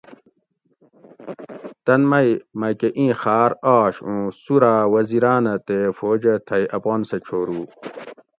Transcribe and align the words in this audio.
تن 1.85 2.01
مئ 2.09 2.29
مکہۤ 2.59 2.91
اِیں 2.97 3.13
خاۤر 3.21 3.51
آش 3.77 3.95
اُوں 4.05 4.21
سُوراۤ 4.43 4.81
وزیراۤن 4.93 5.45
اۤ 5.53 5.59
تے 5.65 5.77
فوجہ 5.97 6.35
تھئ 6.47 6.63
اپان 6.77 7.01
سہۤ 7.09 7.19
چھورو 7.25 7.59